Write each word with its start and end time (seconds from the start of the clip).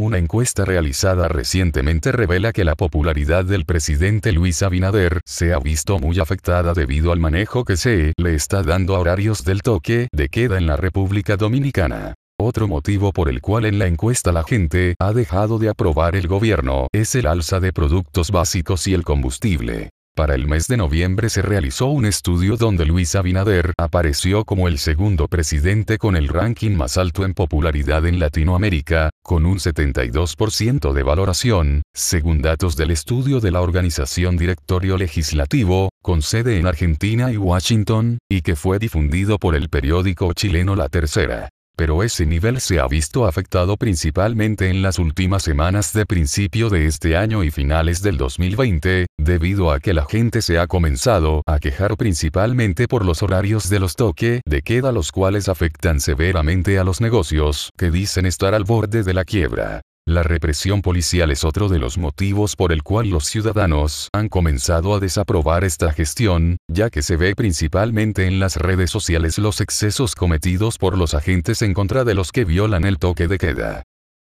Una 0.00 0.16
encuesta 0.16 0.64
realizada 0.64 1.28
recientemente 1.28 2.10
revela 2.10 2.54
que 2.54 2.64
la 2.64 2.74
popularidad 2.74 3.44
del 3.44 3.66
presidente 3.66 4.32
Luis 4.32 4.62
Abinader 4.62 5.20
se 5.26 5.52
ha 5.52 5.58
visto 5.58 5.98
muy 5.98 6.18
afectada 6.20 6.72
debido 6.72 7.12
al 7.12 7.20
manejo 7.20 7.66
que 7.66 7.76
se 7.76 8.14
le 8.16 8.34
está 8.34 8.62
dando 8.62 8.96
a 8.96 9.00
horarios 9.00 9.44
del 9.44 9.60
toque 9.60 10.08
de 10.10 10.30
queda 10.30 10.56
en 10.56 10.66
la 10.66 10.76
República 10.76 11.36
Dominicana. 11.36 12.14
Otro 12.40 12.66
motivo 12.66 13.12
por 13.12 13.28
el 13.28 13.42
cual 13.42 13.66
en 13.66 13.78
la 13.78 13.88
encuesta 13.88 14.32
la 14.32 14.42
gente 14.42 14.94
ha 14.98 15.12
dejado 15.12 15.58
de 15.58 15.68
aprobar 15.68 16.16
el 16.16 16.28
gobierno 16.28 16.86
es 16.92 17.14
el 17.14 17.26
alza 17.26 17.60
de 17.60 17.74
productos 17.74 18.30
básicos 18.30 18.86
y 18.86 18.94
el 18.94 19.04
combustible. 19.04 19.90
Para 20.16 20.34
el 20.34 20.48
mes 20.48 20.66
de 20.66 20.76
noviembre 20.76 21.28
se 21.28 21.40
realizó 21.40 21.86
un 21.86 22.04
estudio 22.04 22.56
donde 22.56 22.84
Luis 22.84 23.14
Abinader 23.14 23.72
apareció 23.78 24.44
como 24.44 24.66
el 24.66 24.78
segundo 24.78 25.28
presidente 25.28 25.98
con 25.98 26.16
el 26.16 26.28
ranking 26.28 26.72
más 26.72 26.98
alto 26.98 27.24
en 27.24 27.32
popularidad 27.32 28.04
en 28.06 28.18
Latinoamérica, 28.18 29.09
con 29.30 29.46
un 29.46 29.58
72% 29.58 30.92
de 30.92 31.02
valoración, 31.04 31.82
según 31.94 32.42
datos 32.42 32.74
del 32.74 32.90
estudio 32.90 33.38
de 33.38 33.52
la 33.52 33.60
organización 33.60 34.36
Directorio 34.36 34.96
Legislativo, 34.96 35.90
con 36.02 36.20
sede 36.20 36.58
en 36.58 36.66
Argentina 36.66 37.30
y 37.30 37.36
Washington, 37.36 38.18
y 38.28 38.42
que 38.42 38.56
fue 38.56 38.80
difundido 38.80 39.38
por 39.38 39.54
el 39.54 39.68
periódico 39.68 40.32
chileno 40.32 40.74
La 40.74 40.88
Tercera 40.88 41.48
pero 41.80 42.02
ese 42.02 42.26
nivel 42.26 42.60
se 42.60 42.78
ha 42.78 42.86
visto 42.86 43.26
afectado 43.26 43.78
principalmente 43.78 44.68
en 44.68 44.82
las 44.82 44.98
últimas 44.98 45.42
semanas 45.42 45.94
de 45.94 46.04
principio 46.04 46.68
de 46.68 46.84
este 46.84 47.16
año 47.16 47.42
y 47.42 47.50
finales 47.50 48.02
del 48.02 48.18
2020, 48.18 49.06
debido 49.16 49.72
a 49.72 49.80
que 49.80 49.94
la 49.94 50.04
gente 50.04 50.42
se 50.42 50.58
ha 50.58 50.66
comenzado 50.66 51.40
a 51.46 51.58
quejar 51.58 51.96
principalmente 51.96 52.86
por 52.86 53.06
los 53.06 53.22
horarios 53.22 53.70
de 53.70 53.80
los 53.80 53.96
toque 53.96 54.42
de 54.44 54.60
queda 54.60 54.92
los 54.92 55.10
cuales 55.10 55.48
afectan 55.48 56.00
severamente 56.00 56.78
a 56.78 56.84
los 56.84 57.00
negocios 57.00 57.70
que 57.78 57.90
dicen 57.90 58.26
estar 58.26 58.54
al 58.54 58.64
borde 58.64 59.02
de 59.02 59.14
la 59.14 59.24
quiebra. 59.24 59.80
La 60.10 60.24
represión 60.24 60.82
policial 60.82 61.30
es 61.30 61.44
otro 61.44 61.68
de 61.68 61.78
los 61.78 61.96
motivos 61.96 62.56
por 62.56 62.72
el 62.72 62.82
cual 62.82 63.10
los 63.10 63.26
ciudadanos 63.26 64.08
han 64.12 64.28
comenzado 64.28 64.92
a 64.96 64.98
desaprobar 64.98 65.62
esta 65.62 65.92
gestión, 65.92 66.56
ya 66.66 66.90
que 66.90 67.02
se 67.02 67.14
ve 67.14 67.36
principalmente 67.36 68.26
en 68.26 68.40
las 68.40 68.56
redes 68.56 68.90
sociales 68.90 69.38
los 69.38 69.60
excesos 69.60 70.16
cometidos 70.16 70.78
por 70.78 70.98
los 70.98 71.14
agentes 71.14 71.62
en 71.62 71.74
contra 71.74 72.02
de 72.02 72.14
los 72.14 72.32
que 72.32 72.44
violan 72.44 72.86
el 72.86 72.98
toque 72.98 73.28
de 73.28 73.38
queda. 73.38 73.84